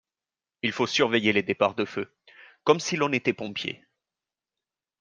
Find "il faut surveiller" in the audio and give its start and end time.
0.63-1.31